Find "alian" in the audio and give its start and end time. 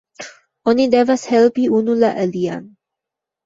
2.27-2.69